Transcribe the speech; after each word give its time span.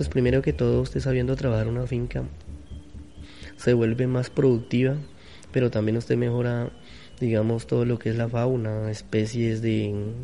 Pues 0.00 0.08
primero 0.08 0.40
que 0.40 0.54
todo, 0.54 0.80
usted 0.80 1.00
sabiendo 1.00 1.36
trabajar 1.36 1.68
una 1.68 1.86
finca, 1.86 2.22
se 3.58 3.74
vuelve 3.74 4.06
más 4.06 4.30
productiva, 4.30 4.96
pero 5.52 5.70
también 5.70 5.98
usted 5.98 6.16
mejora, 6.16 6.72
digamos, 7.20 7.66
todo 7.66 7.84
lo 7.84 7.98
que 7.98 8.08
es 8.08 8.16
la 8.16 8.26
fauna, 8.26 8.90
especies 8.90 9.60
de, 9.60 10.14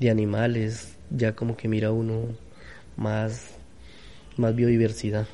de 0.00 0.10
animales, 0.10 0.96
ya 1.10 1.36
como 1.36 1.56
que 1.56 1.68
mira 1.68 1.92
uno 1.92 2.36
más, 2.96 3.50
más 4.38 4.56
biodiversidad. 4.56 5.28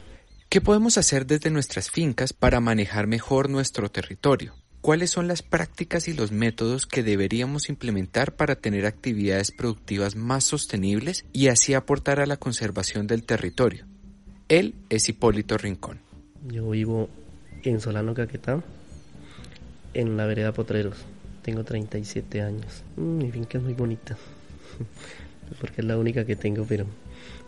¿Qué 0.50 0.61
podemos 0.61 0.98
hacer 0.98 1.25
desde 1.25 1.48
nuestras 1.48 1.90
fincas 1.90 2.34
para 2.34 2.61
manejar 2.61 3.07
mejor 3.07 3.48
nuestro 3.48 3.90
territorio? 3.90 4.52
¿Cuáles 4.82 5.10
son 5.10 5.28
las 5.28 5.42
prácticas 5.42 6.08
y 6.08 6.12
los 6.12 6.32
métodos 6.32 6.86
que 6.86 7.04
deberíamos 7.04 7.68
implementar 7.68 8.34
para 8.34 8.57
tener 8.57 8.84
actividades 8.84 9.52
productivas 9.52 10.16
más 10.16 10.43
sostenibles 10.43 11.24
y 11.32 11.46
así 11.46 11.72
aportar 11.74 12.18
a 12.18 12.26
la 12.26 12.36
conservación 12.36 13.07
del 13.07 13.22
territorio? 13.22 13.86
Él 14.48 14.74
es 14.90 15.08
Hipólito 15.08 15.57
Rincón. 15.57 16.00
Yo 16.48 16.68
vivo 16.71 17.08
en 17.62 17.80
Solano 17.80 18.12
Caquetá, 18.12 18.60
en 19.94 20.16
la 20.16 20.26
vereda 20.26 20.52
Potreros. 20.52 20.99
Tengo 21.43 21.62
37 21.62 22.43
años. 22.43 22.82
Mm, 22.96 23.18
mi 23.18 23.30
finca 23.30 23.58
es 23.58 23.64
muy 23.64 23.74
bonita, 23.74 24.18
porque 25.60 25.82
es 25.82 25.86
la 25.86 25.96
única 25.96 26.24
que 26.24 26.35
tengo, 26.35 26.64
pero 26.68 26.86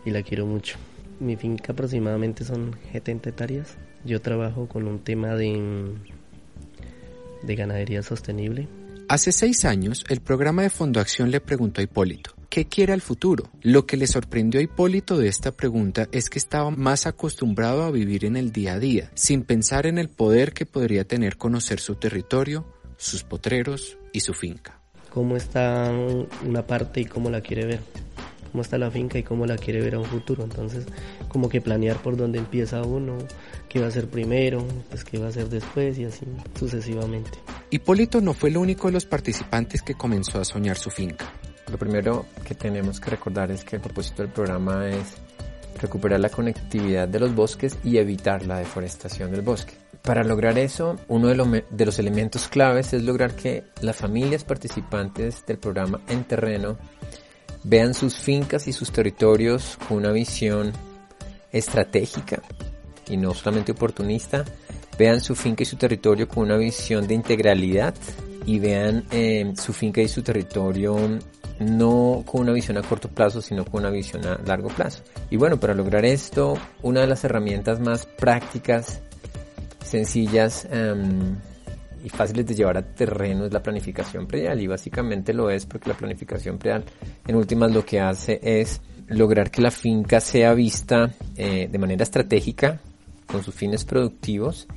y 0.05 0.11
la 0.11 0.23
quiero 0.23 0.45
mucho. 0.45 0.77
Mi 1.19 1.35
finca 1.35 1.73
aproximadamente 1.73 2.45
son 2.45 2.77
70 2.93 3.31
hectáreas. 3.31 3.75
Yo 4.05 4.21
trabajo 4.21 4.69
con 4.69 4.87
un 4.87 4.99
tema 4.99 5.35
de 5.35 5.93
de 7.45 7.55
ganadería 7.55 8.01
sostenible. 8.03 8.67
Hace 9.07 9.31
seis 9.31 9.65
años, 9.65 10.03
el 10.09 10.21
programa 10.21 10.63
de 10.63 10.71
Fondo 10.71 10.99
Acción 10.99 11.29
le 11.29 11.39
preguntó 11.39 11.79
a 11.79 11.83
Hipólito, 11.83 12.31
¿qué 12.49 12.65
quiere 12.65 12.91
al 12.91 13.01
futuro? 13.01 13.51
Lo 13.61 13.85
que 13.85 13.97
le 13.97 14.07
sorprendió 14.07 14.59
a 14.59 14.63
Hipólito 14.63 15.17
de 15.17 15.27
esta 15.27 15.51
pregunta 15.51 16.07
es 16.11 16.29
que 16.29 16.39
estaba 16.39 16.71
más 16.71 17.05
acostumbrado 17.05 17.83
a 17.83 17.91
vivir 17.91 18.25
en 18.25 18.35
el 18.35 18.51
día 18.51 18.73
a 18.73 18.79
día, 18.79 19.11
sin 19.13 19.43
pensar 19.43 19.85
en 19.85 19.99
el 19.99 20.09
poder 20.09 20.53
que 20.53 20.65
podría 20.65 21.05
tener 21.05 21.37
conocer 21.37 21.79
su 21.79 21.95
territorio, 21.95 22.65
sus 22.97 23.23
potreros 23.23 23.97
y 24.11 24.21
su 24.21 24.33
finca. 24.33 24.81
¿Cómo 25.11 25.37
está 25.37 25.93
una 26.43 26.65
parte 26.65 27.01
y 27.01 27.05
cómo 27.05 27.29
la 27.29 27.41
quiere 27.41 27.65
ver? 27.65 27.79
Cómo 28.55 28.61
está 28.61 28.77
la 28.77 28.89
finca 28.89 29.19
y 29.19 29.23
cómo 29.23 29.45
la 29.45 29.57
quiere 29.57 29.81
ver 29.81 29.95
a 29.95 29.99
un 29.99 30.05
futuro. 30.05 30.45
Entonces, 30.45 30.85
como 31.27 31.49
que 31.49 31.59
planear 31.59 31.97
por 31.97 32.15
dónde 32.15 32.39
empieza 32.39 32.81
uno, 32.83 33.17
qué 33.67 33.81
va 33.81 33.87
a 33.87 33.91
ser 33.91 34.07
primero, 34.07 34.65
pues 34.89 35.03
qué 35.03 35.17
va 35.17 35.27
a 35.27 35.31
ser 35.33 35.49
después 35.49 35.99
y 35.99 36.05
así 36.05 36.25
sucesivamente. 36.57 37.37
Hipólito 37.69 38.21
no 38.21 38.33
fue 38.33 38.51
el 38.51 38.55
único 38.55 38.87
de 38.87 38.93
los 38.93 39.05
participantes 39.05 39.81
que 39.81 39.95
comenzó 39.95 40.39
a 40.39 40.45
soñar 40.45 40.77
su 40.77 40.89
finca. 40.89 41.33
Lo 41.69 41.77
primero 41.77 42.27
que 42.47 42.55
tenemos 42.55 43.01
que 43.01 43.09
recordar 43.09 43.51
es 43.51 43.65
que 43.65 43.75
el 43.75 43.81
propósito 43.81 44.21
del 44.21 44.31
programa 44.31 44.87
es 44.87 45.17
recuperar 45.81 46.21
la 46.21 46.29
conectividad 46.29 47.09
de 47.09 47.19
los 47.19 47.35
bosques 47.35 47.77
y 47.83 47.97
evitar 47.97 48.45
la 48.45 48.59
deforestación 48.59 49.31
del 49.31 49.41
bosque. 49.41 49.73
Para 50.01 50.23
lograr 50.23 50.57
eso, 50.57 50.95
uno 51.09 51.27
de, 51.27 51.65
de, 51.69 51.85
los 51.85 51.99
elementos 51.99 52.47
claves 52.47 52.93
es 52.93 53.03
lograr 53.03 53.35
que 53.35 53.65
las 53.81 53.97
familias 53.97 54.45
participantes 54.45 55.45
del 55.45 55.57
programa 55.57 55.99
en 56.07 56.23
terreno 56.23 56.77
vean 57.65 57.93
sus 57.93 58.15
fincas 58.15 58.67
y 58.67 58.73
sus 58.73 58.91
territorios 58.91 59.77
con 59.87 59.97
una 59.97 60.11
visión 60.11 60.71
estratégica 61.51 62.41
y 63.09 63.17
no 63.17 63.33
solamente 63.33 63.71
oportunista, 63.71 64.45
vean 64.97 65.19
su 65.21 65.35
finca 65.35 65.63
y 65.63 65.65
su 65.65 65.75
territorio 65.75 66.27
con 66.27 66.43
una 66.43 66.57
visión 66.57 67.07
de 67.07 67.15
integralidad 67.15 67.95
y 68.45 68.59
vean 68.59 69.05
eh, 69.11 69.53
su 69.57 69.73
finca 69.73 70.01
y 70.01 70.07
su 70.07 70.21
territorio 70.21 70.97
no 71.59 72.23
con 72.25 72.41
una 72.41 72.51
visión 72.51 72.77
a 72.77 72.83
corto 72.83 73.09
plazo, 73.09 73.41
sino 73.41 73.65
con 73.65 73.81
una 73.81 73.89
visión 73.89 74.25
a 74.27 74.39
largo 74.45 74.67
plazo. 74.67 75.03
Y 75.29 75.37
bueno, 75.37 75.59
para 75.59 75.73
lograr 75.73 76.05
esto, 76.05 76.55
una 76.83 77.01
de 77.01 77.07
las 77.07 77.23
herramientas 77.23 77.79
más 77.79 78.05
prácticas, 78.05 79.01
sencillas, 79.83 80.67
em, 80.69 81.37
y 82.05 82.09
fáciles 82.09 82.45
de 82.45 82.53
llevar 82.53 82.77
a 82.77 82.83
terreno 82.83 83.45
es 83.45 83.51
la 83.51 83.63
planificación 83.63 84.27
predial 84.27 84.61
y 84.61 84.67
básicamente 84.67 85.33
lo 85.33 85.49
es 85.49 85.65
porque 85.65 85.89
la 85.89 85.97
planificación 85.97 86.59
predial 86.59 86.83
en 87.27 87.35
últimas 87.35 87.71
lo 87.71 87.83
que 87.83 87.99
hace 87.99 88.39
es 88.43 88.79
lograr 89.07 89.49
que 89.49 89.63
la 89.63 89.71
finca 89.71 90.19
sea 90.19 90.53
vista 90.53 91.11
eh, 91.35 91.67
de 91.69 91.77
manera 91.79 92.03
estratégica 92.03 92.79
con 93.25 93.43
sus 93.43 93.55
fines 93.55 93.85
productivos, 93.85 94.67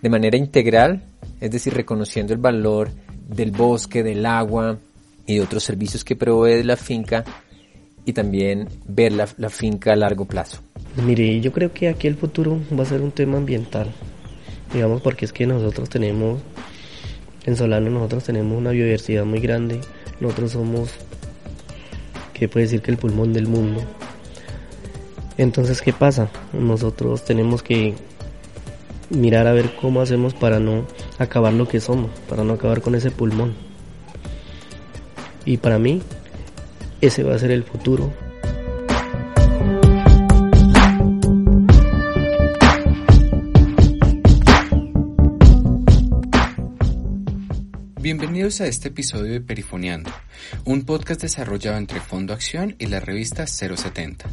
de 0.00 0.08
manera 0.08 0.38
integral, 0.38 1.02
es 1.40 1.50
decir, 1.50 1.74
reconociendo 1.74 2.32
el 2.32 2.38
valor 2.38 2.88
del 3.28 3.50
bosque, 3.50 4.02
del 4.02 4.24
agua 4.24 4.78
y 5.26 5.34
de 5.34 5.40
otros 5.42 5.62
servicios 5.62 6.02
que 6.04 6.16
provee 6.16 6.62
la 6.62 6.76
finca 6.76 7.22
y 8.06 8.14
también 8.14 8.66
ver 8.88 9.12
la, 9.12 9.28
la 9.36 9.50
finca 9.50 9.92
a 9.92 9.96
largo 9.96 10.24
plazo. 10.24 10.62
Mire, 11.04 11.38
yo 11.42 11.52
creo 11.52 11.70
que 11.70 11.88
aquí 11.88 12.06
el 12.06 12.16
futuro 12.16 12.58
va 12.76 12.82
a 12.82 12.86
ser 12.86 13.02
un 13.02 13.12
tema 13.12 13.36
ambiental 13.36 13.92
digamos 14.72 15.02
porque 15.02 15.24
es 15.24 15.32
que 15.32 15.46
nosotros 15.46 15.88
tenemos, 15.88 16.40
en 17.44 17.56
Solano 17.56 17.90
nosotros 17.90 18.24
tenemos 18.24 18.56
una 18.56 18.70
biodiversidad 18.70 19.24
muy 19.24 19.40
grande, 19.40 19.80
nosotros 20.20 20.52
somos, 20.52 20.90
que 22.32 22.48
puede 22.48 22.66
decir 22.66 22.82
que 22.82 22.90
el 22.90 22.98
pulmón 22.98 23.32
del 23.32 23.48
mundo. 23.48 23.82
Entonces, 25.38 25.82
¿qué 25.82 25.92
pasa? 25.92 26.30
Nosotros 26.52 27.24
tenemos 27.24 27.62
que 27.62 27.94
mirar 29.10 29.46
a 29.46 29.52
ver 29.52 29.74
cómo 29.80 30.00
hacemos 30.00 30.34
para 30.34 30.60
no 30.60 30.86
acabar 31.18 31.52
lo 31.52 31.66
que 31.68 31.80
somos, 31.80 32.10
para 32.28 32.44
no 32.44 32.54
acabar 32.54 32.80
con 32.80 32.94
ese 32.94 33.10
pulmón. 33.10 33.54
Y 35.44 35.56
para 35.56 35.78
mí, 35.78 36.02
ese 37.00 37.24
va 37.24 37.34
a 37.34 37.38
ser 37.38 37.50
el 37.50 37.64
futuro 37.64 38.12
Bienvenidos 48.14 48.60
a 48.60 48.66
este 48.66 48.88
episodio 48.88 49.32
de 49.32 49.40
Perifoneando, 49.40 50.10
un 50.66 50.84
podcast 50.84 51.22
desarrollado 51.22 51.78
entre 51.78 51.98
Fondo 51.98 52.34
Acción 52.34 52.76
y 52.78 52.88
la 52.88 53.00
revista 53.00 53.46
070. 53.46 54.28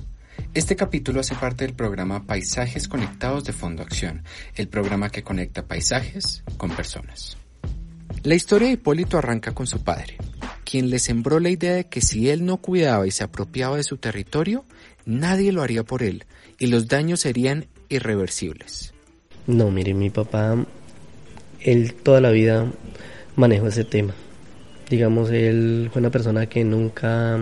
Este 0.54 0.76
capítulo 0.76 1.22
hace 1.22 1.34
parte 1.34 1.66
del 1.66 1.76
programa 1.76 2.26
Paisajes 2.26 2.90
Conectados 2.90 3.46
de 3.46 3.54
Fondo 3.54 3.82
Acción, 3.82 4.26
el 4.56 4.68
programa 4.68 5.10
que 5.10 5.24
conecta 5.24 5.66
paisajes 5.66 6.44
con 6.58 6.72
personas. 6.72 7.38
La 8.24 8.36
historia 8.36 8.68
de 8.68 8.74
Hipólito 8.74 9.18
arranca 9.18 9.54
con 9.54 9.66
su 9.66 9.82
padre, 9.82 10.18
quien 10.66 10.90
le 10.90 11.00
sembró 11.00 11.40
la 11.40 11.50
idea 11.50 11.76
de 11.76 11.88
que 11.88 12.02
si 12.02 12.30
él 12.30 12.46
no 12.46 12.58
cuidaba 12.58 13.08
y 13.08 13.12
se 13.12 13.24
apropiaba 13.24 13.78
de 13.78 13.84
su 13.84 13.96
territorio, 13.96 14.66
nadie 15.06 15.54
lo 15.54 15.62
haría 15.62 15.86
por 15.86 16.04
él 16.04 16.26
y 16.58 16.68
los 16.68 16.90
daños 16.90 17.22
serían 17.22 17.68
irreversibles. 17.88 18.94
No, 19.48 19.72
mire, 19.72 19.94
mi 19.94 20.10
papá, 20.10 20.66
él 21.62 21.94
toda 21.94 22.20
la 22.20 22.32
vida 22.32 22.70
manejo 23.40 23.68
ese 23.68 23.84
tema. 23.84 24.14
Digamos, 24.90 25.32
él 25.32 25.90
fue 25.92 26.00
una 26.00 26.10
persona 26.12 26.48
que 26.48 26.64
nunca 26.64 27.40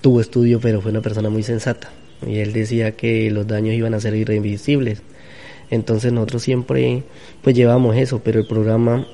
tuvo 0.00 0.20
estudio, 0.20 0.60
pero 0.60 0.80
fue 0.80 0.90
una 0.90 1.00
persona 1.00 1.30
muy 1.30 1.42
sensata. 1.42 1.90
Y 2.26 2.38
él 2.38 2.52
decía 2.52 2.92
que 2.92 3.30
los 3.30 3.46
daños 3.46 3.74
iban 3.74 3.94
a 3.94 4.00
ser 4.00 4.14
irreversibles. 4.14 5.02
Entonces 5.70 6.12
nosotros 6.12 6.42
siempre 6.42 7.02
pues 7.42 7.56
llevamos 7.56 7.96
eso, 7.96 8.20
pero 8.22 8.40
el 8.40 8.46
programa 8.46 9.06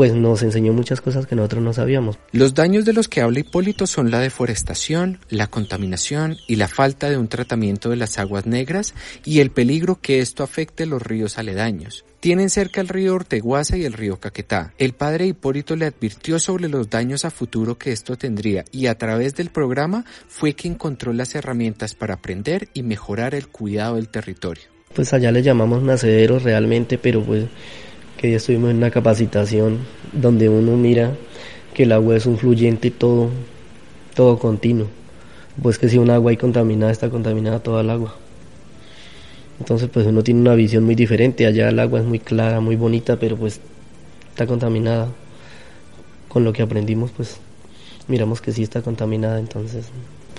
pues 0.00 0.14
nos 0.14 0.42
enseñó 0.42 0.72
muchas 0.72 1.02
cosas 1.02 1.26
que 1.26 1.36
nosotros 1.36 1.62
no 1.62 1.74
sabíamos. 1.74 2.16
Los 2.32 2.54
daños 2.54 2.86
de 2.86 2.94
los 2.94 3.06
que 3.06 3.20
habla 3.20 3.40
Hipólito 3.40 3.86
son 3.86 4.10
la 4.10 4.18
deforestación, 4.18 5.18
la 5.28 5.46
contaminación 5.46 6.38
y 6.46 6.56
la 6.56 6.68
falta 6.68 7.10
de 7.10 7.18
un 7.18 7.28
tratamiento 7.28 7.90
de 7.90 7.96
las 7.96 8.18
aguas 8.18 8.46
negras 8.46 8.94
y 9.26 9.40
el 9.40 9.50
peligro 9.50 9.98
que 10.00 10.20
esto 10.20 10.42
afecte 10.42 10.86
los 10.86 11.02
ríos 11.02 11.36
aledaños. 11.36 12.06
Tienen 12.18 12.48
cerca 12.48 12.80
el 12.80 12.88
río 12.88 13.14
Orteguaza 13.14 13.76
y 13.76 13.84
el 13.84 13.92
río 13.92 14.18
Caquetá. 14.18 14.72
El 14.78 14.94
padre 14.94 15.26
Hipólito 15.26 15.76
le 15.76 15.84
advirtió 15.84 16.38
sobre 16.38 16.70
los 16.70 16.88
daños 16.88 17.26
a 17.26 17.30
futuro 17.30 17.76
que 17.76 17.92
esto 17.92 18.16
tendría 18.16 18.64
y 18.72 18.86
a 18.86 18.96
través 18.96 19.34
del 19.34 19.50
programa 19.50 20.06
fue 20.28 20.54
que 20.54 20.66
encontró 20.66 21.12
las 21.12 21.34
herramientas 21.34 21.94
para 21.94 22.14
aprender 22.14 22.70
y 22.72 22.84
mejorar 22.84 23.34
el 23.34 23.48
cuidado 23.48 23.96
del 23.96 24.08
territorio. 24.08 24.64
Pues 24.94 25.12
allá 25.12 25.30
le 25.30 25.42
llamamos 25.42 25.82
nacederos 25.82 26.42
realmente, 26.42 26.96
pero 26.96 27.22
pues 27.22 27.44
que 28.20 28.30
ya 28.30 28.36
estuvimos 28.36 28.70
en 28.70 28.76
una 28.76 28.90
capacitación 28.90 29.78
donde 30.12 30.50
uno 30.50 30.76
mira 30.76 31.14
que 31.72 31.84
el 31.84 31.92
agua 31.92 32.16
es 32.16 32.26
un 32.26 32.36
fluyente 32.36 32.90
todo, 32.90 33.30
todo 34.14 34.38
continuo. 34.38 34.88
Pues 35.62 35.78
que 35.78 35.88
si 35.88 35.96
un 35.96 36.10
agua 36.10 36.30
hay 36.30 36.36
contaminada, 36.36 36.92
está 36.92 37.08
contaminada 37.08 37.60
toda 37.60 37.80
el 37.80 37.88
agua. 37.88 38.14
Entonces 39.58 39.88
pues 39.90 40.06
uno 40.06 40.22
tiene 40.22 40.42
una 40.42 40.54
visión 40.54 40.84
muy 40.84 40.96
diferente. 40.96 41.46
Allá 41.46 41.70
el 41.70 41.78
agua 41.78 42.00
es 42.00 42.04
muy 42.04 42.18
clara, 42.18 42.60
muy 42.60 42.76
bonita, 42.76 43.18
pero 43.18 43.38
pues 43.38 43.58
está 44.28 44.46
contaminada. 44.46 45.08
Con 46.28 46.44
lo 46.44 46.52
que 46.52 46.60
aprendimos 46.60 47.12
pues 47.12 47.38
miramos 48.06 48.42
que 48.42 48.52
sí 48.52 48.62
está 48.62 48.82
contaminada, 48.82 49.38
entonces 49.40 49.86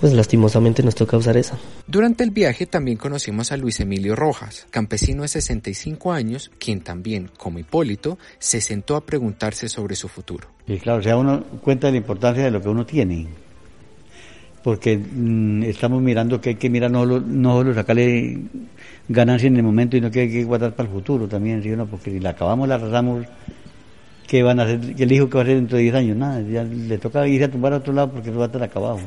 pues 0.01 0.13
lastimosamente 0.13 0.81
nos 0.81 0.95
toca 0.95 1.15
usar 1.15 1.37
esa. 1.37 1.57
Durante 1.85 2.23
el 2.23 2.31
viaje 2.31 2.65
también 2.65 2.97
conocimos 2.97 3.51
a 3.51 3.57
Luis 3.57 3.79
Emilio 3.79 4.15
Rojas, 4.15 4.65
campesino 4.71 5.21
de 5.21 5.27
65 5.27 6.11
años, 6.11 6.51
quien 6.59 6.81
también, 6.81 7.29
como 7.37 7.59
Hipólito, 7.59 8.17
se 8.39 8.61
sentó 8.61 8.95
a 8.95 9.05
preguntarse 9.05 9.69
sobre 9.69 9.95
su 9.95 10.07
futuro. 10.07 10.47
Y 10.67 10.77
claro, 10.79 10.99
o 10.99 11.03
sea, 11.03 11.17
uno 11.17 11.43
cuenta 11.61 11.91
la 11.91 11.97
importancia 11.97 12.43
de 12.43 12.49
lo 12.49 12.59
que 12.61 12.69
uno 12.69 12.83
tiene. 12.83 13.27
porque 14.63 14.97
mm, 14.97 15.63
estamos 15.63 16.01
mirando 16.01 16.41
que 16.41 16.49
hay 16.49 16.55
que 16.55 16.69
mirar 16.69 16.89
no, 16.89 17.05
no 17.05 17.53
solo 17.53 17.73
sacarle 17.75 18.39
ganancia 19.07 19.47
en 19.47 19.57
el 19.57 19.63
momento, 19.63 19.97
sino 19.97 20.09
que 20.09 20.21
hay 20.21 20.31
que 20.31 20.43
guardar 20.43 20.75
para 20.75 20.89
el 20.89 20.95
futuro 20.95 21.27
también, 21.27 21.61
¿sí 21.61 21.69
no? 21.69 21.85
Porque 21.85 22.09
si 22.09 22.19
la 22.19 22.31
acabamos, 22.31 22.67
la 22.67 22.75
arrasamos, 22.75 23.27
¿qué 24.27 24.41
van 24.41 24.59
a 24.59 24.63
hacer? 24.63 24.95
¿Qué 24.95 25.05
dijo 25.05 25.29
que 25.29 25.35
va 25.35 25.41
a 25.41 25.43
hacer 25.43 25.57
dentro 25.57 25.77
de 25.77 25.83
10 25.83 25.95
años? 25.95 26.17
Nada, 26.17 26.41
ya 26.41 26.63
le 26.63 26.97
toca 26.97 27.27
irse 27.27 27.45
a 27.45 27.51
tumbar 27.51 27.73
a 27.73 27.77
otro 27.77 27.93
lado 27.93 28.11
porque 28.11 28.29
eso 28.29 28.39
va 28.39 28.45
a 28.45 28.47
estar 28.47 28.63
acabado. 28.63 28.99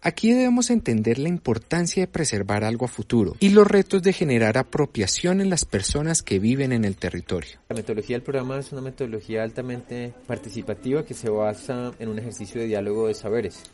Aquí 0.00 0.32
debemos 0.32 0.70
entender 0.70 1.18
la 1.18 1.28
importancia 1.28 2.04
de 2.04 2.06
preservar 2.06 2.62
algo 2.62 2.84
a 2.84 2.88
futuro 2.88 3.34
y 3.40 3.48
los 3.48 3.66
retos 3.66 4.00
de 4.00 4.12
generar 4.12 4.56
apropiación 4.56 5.40
en 5.40 5.50
las 5.50 5.64
personas 5.64 6.22
que 6.22 6.38
viven 6.38 6.70
en 6.70 6.84
el 6.84 6.96
territorio. 6.96 7.58
La 7.68 7.74
metodología 7.74 8.14
del 8.14 8.22
programa 8.22 8.58
es 8.58 8.70
una 8.70 8.80
metodología 8.80 9.42
altamente 9.42 10.14
participativa 10.28 11.04
que 11.04 11.14
se 11.14 11.28
basa 11.30 11.90
en 11.98 12.10
un 12.10 12.18
ejercicio 12.20 12.60
de 12.60 12.68
diálogo 12.68 13.08
de 13.08 13.14
saberes. 13.14 13.64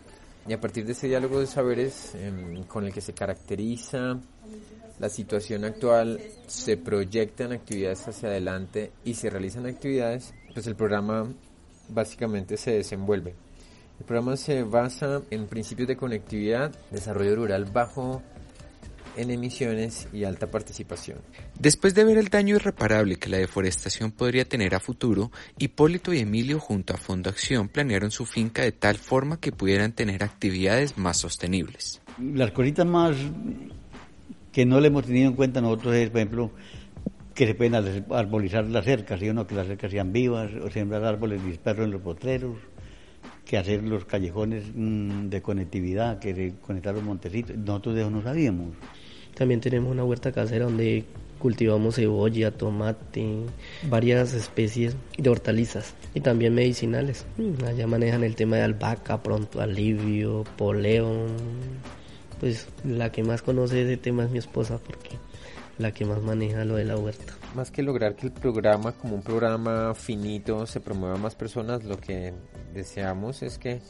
Y 0.49 0.55
a 0.55 0.61
partir 0.61 0.87
de 0.87 0.93
ese 0.93 1.09
diálogo 1.09 1.41
de 1.41 1.47
saberes 1.47 2.15
em, 2.15 2.65
con 2.65 2.87
el 2.87 2.93
que 2.94 3.03
se 3.03 3.12
caracteriza 3.12 4.19
la 4.99 5.11
situación 5.11 5.65
actual, 5.65 6.20
se 6.47 6.79
proyectan 6.79 7.53
actividades 7.53 8.09
hacia 8.09 8.31
adelante 8.31 8.93
y 9.05 9.12
se 9.12 9.29
realizan 9.29 9.67
actividades, 9.67 10.32
pues 10.55 10.67
el 10.67 10.75
programa 10.75 11.31
básicamente 11.91 12.56
se 12.56 12.70
desenvuelve. 12.70 13.35
El 14.05 14.09
programa 14.09 14.37
se 14.37 14.62
basa 14.65 15.23
en 15.31 15.47
principios 15.47 15.89
de 15.89 15.97
conectividad, 15.97 16.71
desarrollo 16.91 17.37
rural 17.37 17.65
bajo 17.65 18.23
en 19.17 19.31
emisiones 19.31 20.09
y 20.12 20.25
alta 20.25 20.51
participación. 20.51 21.21
Después 21.59 21.95
de 21.95 22.05
ver 22.05 22.19
el 22.19 22.29
daño 22.29 22.56
irreparable 22.56 23.17
que 23.17 23.31
la 23.31 23.39
deforestación 23.39 24.12
podría 24.12 24.45
tener 24.45 24.75
a 24.75 24.81
futuro, 24.81 25.33
Hipólito 25.59 26.12
y 26.12 26.19
Emilio 26.19 26.61
junto 26.61 26.93
a 26.93 26.99
Fondo 26.99 27.31
Acción 27.31 27.71
planearon 27.71 28.11
su 28.11 28.27
finca 28.27 28.61
de 28.61 28.73
tal 28.73 28.97
forma 28.97 29.41
que 29.41 29.53
pudieran 29.53 29.93
tener 29.93 30.23
actividades 30.23 30.99
más 30.99 31.17
sostenibles. 31.17 32.03
Las 32.19 32.51
cositas 32.51 32.85
más 32.85 33.17
que 34.53 34.67
no 34.67 34.81
le 34.81 34.89
hemos 34.89 35.06
tenido 35.06 35.31
en 35.31 35.35
cuenta 35.35 35.62
nosotros 35.62 35.95
es, 35.95 36.11
por 36.11 36.19
ejemplo, 36.19 36.51
que 37.35 37.47
se 37.47 37.55
pueden 37.55 37.75
arbolizar 37.75 38.67
las 38.67 38.85
cercas, 38.85 39.19
¿sí 39.19 39.31
o 39.31 39.33
no? 39.33 39.47
que 39.47 39.55
las 39.55 39.67
cercas 39.67 39.91
sean 39.91 40.12
vivas, 40.12 40.51
o 40.62 40.71
sembrar 40.71 41.06
árboles 41.06 41.43
dispersos 41.43 41.87
en 41.87 41.91
los 41.91 42.03
potreros, 42.03 42.59
que 43.44 43.58
hacer 43.58 43.82
los 43.82 44.05
callejones 44.05 44.64
mm, 44.75 45.29
de 45.29 45.43
conectividad, 45.43 46.19
que 46.19 46.55
conectar 46.62 46.94
los 46.94 47.05
montecitos. 47.05 47.56
Nosotros 47.56 47.94
de 47.94 48.00
eso 48.02 48.11
no 48.11 48.23
sabíamos. 48.23 48.75
También 49.35 49.61
tenemos 49.61 49.91
una 49.91 50.05
huerta 50.05 50.32
casera 50.32 50.64
donde 50.64 51.05
cultivamos 51.38 51.96
cebolla, 51.96 52.52
tomate, 52.52 53.41
varias 53.91 54.32
especies 54.32 54.96
de 55.19 55.29
hortalizas 55.29 55.94
y 56.14 56.20
también 56.20 56.55
medicinales. 56.55 57.26
Mm, 57.37 57.64
allá 57.64 57.87
manejan 57.87 58.25
el 58.25 58.37
tema 58.37 58.56
de 58.56 58.62
albahaca, 58.62 59.23
pronto 59.23 59.61
alivio, 59.61 60.44
poleo. 60.56 61.26
Pues 62.41 62.69
la 62.85 63.12
que 63.12 63.23
más 63.23 63.43
conoce 63.43 63.82
ese 63.82 63.96
tema 63.96 64.25
es 64.25 64.31
mi 64.31 64.38
esposa 64.38 64.79
porque 64.79 65.19
la 65.79 65.93
que 65.93 66.05
más 66.05 66.23
maneja 66.23 66.65
lo 66.65 66.76
de 66.76 66.85
la 66.85 66.97
huerta. 66.97 67.35
Más 67.55 67.71
que 67.71 67.82
lograr 67.82 68.15
que 68.15 68.26
el 68.26 68.32
programa, 68.32 68.93
como 68.93 69.17
un 69.17 69.23
programa 69.23 69.94
finito, 69.94 70.67
se 70.67 70.81
promueva 70.81 71.17
a 71.17 71.19
más 71.19 71.35
personas, 71.35 71.85
lo 71.85 71.99
que 71.99 72.32
deseamos 72.73 73.43
es 73.43 73.59
que 73.59 73.81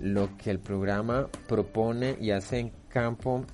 lo 0.00 0.36
que 0.36 0.50
el 0.50 0.58
programa 0.58 1.28
propone 1.48 2.16
y 2.20 2.30
hace 2.30 2.58
en 2.58 2.72
campo 2.88 3.44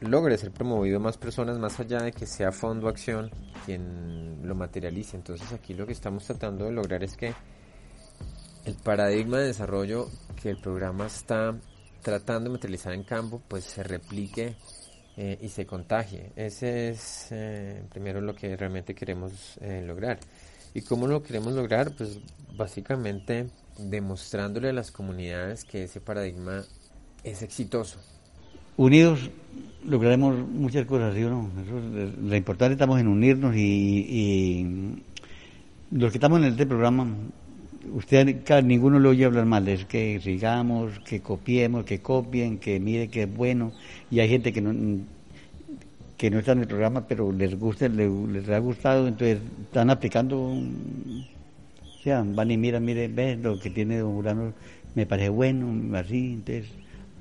logre 0.00 0.38
ser 0.38 0.52
promovido 0.52 0.98
a 0.98 1.00
más 1.00 1.16
personas, 1.16 1.58
más 1.58 1.80
allá 1.80 1.98
de 1.98 2.12
que 2.12 2.26
sea 2.26 2.52
Fondo 2.52 2.88
Acción 2.88 3.30
quien 3.64 4.40
lo 4.44 4.54
materialice. 4.54 5.16
Entonces 5.16 5.52
aquí 5.52 5.74
lo 5.74 5.86
que 5.86 5.92
estamos 5.92 6.24
tratando 6.24 6.66
de 6.66 6.72
lograr 6.72 7.02
es 7.02 7.16
que 7.16 7.34
el 8.64 8.74
paradigma 8.74 9.38
de 9.38 9.46
desarrollo 9.46 10.08
que 10.40 10.50
el 10.50 10.58
programa 10.58 11.06
está 11.06 11.54
tratando 12.02 12.50
de 12.50 12.54
materializar 12.54 12.92
en 12.92 13.04
campo, 13.04 13.42
pues 13.48 13.64
se 13.64 13.82
replique 13.82 14.56
eh, 15.20 15.36
y 15.42 15.48
se 15.48 15.66
contagie. 15.66 16.30
Ese 16.36 16.90
es 16.90 17.26
eh, 17.32 17.82
primero 17.90 18.20
lo 18.20 18.36
que 18.36 18.56
realmente 18.56 18.94
queremos 18.94 19.58
eh, 19.60 19.82
lograr. 19.84 20.20
¿Y 20.74 20.82
cómo 20.82 21.08
lo 21.08 21.24
queremos 21.24 21.54
lograr? 21.54 21.90
Pues 21.90 22.20
básicamente 22.56 23.48
demostrándole 23.80 24.68
a 24.68 24.72
las 24.72 24.92
comunidades 24.92 25.64
que 25.64 25.82
ese 25.82 26.00
paradigma 26.00 26.62
es 27.24 27.42
exitoso. 27.42 27.98
Unidos 28.76 29.28
lograremos 29.84 30.38
muchas 30.38 30.86
cosas, 30.86 31.12
¿sí 31.16 31.22
no? 31.22 31.50
lo 32.22 32.36
importante 32.36 32.74
estamos 32.74 33.00
en 33.00 33.08
unirnos 33.08 33.56
y, 33.56 35.02
los 35.90 36.12
que 36.12 36.18
estamos 36.18 36.38
en 36.38 36.44
este 36.44 36.64
programa, 36.64 37.08
usted, 37.92 38.62
ninguno 38.62 38.98
lo 38.98 39.10
oye 39.10 39.24
hablar 39.24 39.46
mal, 39.46 39.68
es 39.68 39.84
que 39.84 40.20
sigamos, 40.20 40.98
que 41.00 41.20
copiemos, 41.20 41.84
que 41.84 42.00
copien, 42.00 42.58
que 42.58 42.80
mire 42.80 43.08
que 43.08 43.22
es 43.22 43.34
bueno, 43.34 43.72
y 44.10 44.20
hay 44.20 44.28
gente 44.28 44.52
que 44.52 44.60
no 44.60 44.72
que 46.16 46.30
no 46.30 46.40
está 46.40 46.50
en 46.52 46.58
el 46.58 46.66
programa, 46.66 47.06
pero 47.06 47.30
les 47.30 47.56
gusta, 47.56 47.88
les, 47.88 48.48
ha 48.48 48.58
gustado, 48.58 49.06
entonces 49.06 49.38
están 49.62 49.88
aplicando, 49.88 50.50
o 50.50 52.02
sea, 52.02 52.24
van 52.26 52.50
y 52.50 52.56
miran, 52.56 52.84
mire, 52.84 53.06
ve 53.06 53.36
lo 53.36 53.58
que 53.60 53.70
tiene 53.70 53.98
Don 53.98 54.16
Urano, 54.16 54.52
me 54.96 55.06
parece 55.06 55.28
bueno, 55.28 55.96
así, 55.96 56.32
entonces 56.32 56.66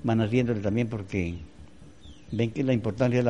van 0.04 0.20
haciéndole 0.20 0.62
también 0.62 0.88
porque 0.88 1.36
ven 2.32 2.50
que 2.50 2.64
la 2.64 2.74
importancia 2.74 3.24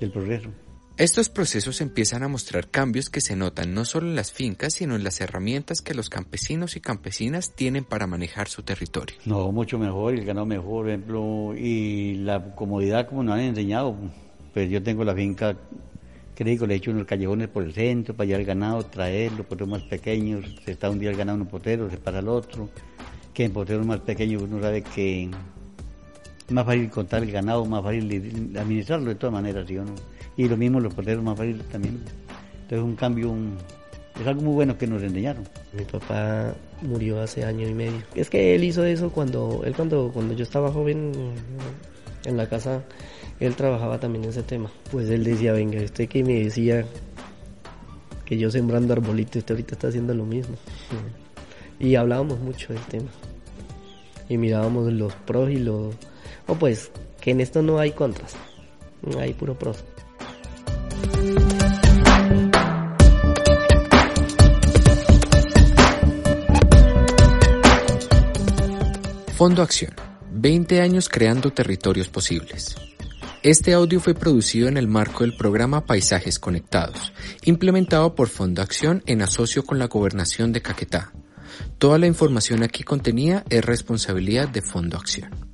del 0.00 0.10
progreso. 0.10 0.48
Estos 0.96 1.28
procesos 1.28 1.80
empiezan 1.80 2.22
a 2.22 2.28
mostrar 2.28 2.68
cambios 2.68 3.10
que 3.10 3.20
se 3.20 3.34
notan 3.34 3.74
no 3.74 3.84
solo 3.84 4.06
en 4.06 4.14
las 4.14 4.30
fincas, 4.30 4.74
sino 4.74 4.94
en 4.94 5.02
las 5.02 5.20
herramientas 5.20 5.80
que 5.80 5.92
los 5.92 6.08
campesinos 6.08 6.76
y 6.76 6.80
campesinas 6.80 7.52
tienen 7.56 7.82
para 7.82 8.06
manejar 8.06 8.46
su 8.46 8.62
territorio. 8.62 9.16
No, 9.24 9.50
mucho 9.50 9.76
mejor, 9.76 10.14
el 10.14 10.24
ganado 10.24 10.46
mejor, 10.46 10.84
por 10.84 10.88
ejemplo, 10.88 11.54
y 11.56 12.14
la 12.18 12.54
comodidad 12.54 13.08
como 13.08 13.24
nos 13.24 13.34
han 13.34 13.40
enseñado. 13.40 13.96
Pues 14.52 14.70
yo 14.70 14.84
tengo 14.84 15.02
la 15.02 15.16
finca, 15.16 15.56
creo 16.36 16.64
le 16.64 16.74
he 16.74 16.76
hecho 16.76 16.92
unos 16.92 17.08
callejones 17.08 17.48
por 17.48 17.64
el 17.64 17.72
centro 17.74 18.14
para 18.14 18.28
llevar 18.28 18.42
el 18.42 18.46
ganado, 18.46 18.86
traerlo, 18.86 19.42
potreros 19.42 19.70
más 19.70 19.82
pequeños, 19.82 20.44
se 20.64 20.70
está 20.70 20.90
un 20.90 21.00
día 21.00 21.10
el 21.10 21.16
ganado 21.16 21.34
en 21.34 21.42
un 21.42 21.48
potero, 21.48 21.90
se 21.90 21.96
para 21.96 22.20
el 22.20 22.28
otro, 22.28 22.68
que 23.32 23.44
en 23.44 23.52
potreros 23.52 23.84
más 23.84 23.98
pequeños 23.98 24.42
uno 24.42 24.60
sabe 24.60 24.82
que 24.82 25.28
más 26.50 26.66
fácil 26.66 26.90
contar 26.90 27.22
el 27.22 27.32
ganado, 27.32 27.64
más 27.64 27.82
fácil 27.82 28.52
administrarlo 28.58 29.08
de 29.08 29.14
todas 29.14 29.32
maneras, 29.32 29.66
¿sí 29.66 29.78
o 29.78 29.84
no? 29.84 29.94
y 30.36 30.48
lo 30.48 30.56
mismo 30.56 30.80
los 30.80 30.94
porteros 30.94 31.22
más 31.22 31.36
fáciles 31.36 31.66
también. 31.68 32.00
Entonces 32.62 32.84
un 32.84 32.96
cambio, 32.96 33.34
es 34.20 34.26
algo 34.26 34.42
muy 34.42 34.54
bueno 34.54 34.76
que 34.76 34.86
nos 34.86 35.02
enseñaron. 35.02 35.44
Mi 35.72 35.84
papá 35.84 36.54
murió 36.82 37.22
hace 37.22 37.44
año 37.44 37.68
y 37.68 37.74
medio. 37.74 38.02
Es 38.14 38.30
que 38.30 38.54
él 38.54 38.64
hizo 38.64 38.84
eso 38.84 39.10
cuando, 39.10 39.62
él 39.64 39.74
cuando, 39.74 40.10
cuando 40.12 40.34
yo 40.34 40.42
estaba 40.42 40.72
joven 40.72 41.12
en 42.24 42.36
la 42.36 42.48
casa, 42.48 42.82
él 43.40 43.54
trabajaba 43.54 43.98
también 43.98 44.24
en 44.24 44.30
ese 44.30 44.42
tema. 44.42 44.70
Pues 44.90 45.08
él 45.10 45.24
decía, 45.24 45.52
venga, 45.52 45.80
usted 45.82 46.08
que 46.08 46.24
me 46.24 46.44
decía 46.44 46.84
que 48.24 48.38
yo 48.38 48.50
sembrando 48.50 48.94
arbolitos, 48.94 49.36
usted 49.36 49.54
ahorita 49.54 49.74
está 49.74 49.88
haciendo 49.88 50.14
lo 50.14 50.24
mismo. 50.24 50.56
Y 51.80 51.96
hablábamos 51.96 52.38
mucho 52.38 52.72
del 52.72 52.82
tema. 52.82 53.08
Y 54.28 54.38
mirábamos 54.38 54.92
los 54.92 55.12
pros 55.12 55.50
y 55.50 55.56
los... 55.56 55.92
O 56.46 56.54
pues, 56.54 56.90
que 57.20 57.30
en 57.30 57.40
esto 57.40 57.62
no 57.62 57.78
hay 57.78 57.92
contras, 57.92 58.34
hay 59.18 59.32
puro 59.32 59.58
pros. 59.58 59.84
Fondo 69.36 69.62
Acción. 69.62 69.92
20 70.32 70.80
años 70.80 71.08
creando 71.08 71.52
territorios 71.52 72.08
posibles. 72.08 72.76
Este 73.42 73.74
audio 73.74 74.00
fue 74.00 74.14
producido 74.14 74.68
en 74.68 74.76
el 74.76 74.88
marco 74.88 75.22
del 75.22 75.36
programa 75.36 75.84
Paisajes 75.84 76.38
Conectados, 76.38 77.12
implementado 77.44 78.14
por 78.14 78.28
Fondo 78.28 78.62
Acción 78.62 79.02
en 79.06 79.22
asocio 79.22 79.64
con 79.64 79.78
la 79.78 79.86
Gobernación 79.86 80.52
de 80.52 80.62
Caquetá. 80.62 81.12
Toda 81.78 81.98
la 81.98 82.06
información 82.06 82.62
aquí 82.62 82.84
contenida 82.84 83.44
es 83.50 83.64
responsabilidad 83.64 84.48
de 84.48 84.62
Fondo 84.62 84.96
Acción. 84.96 85.53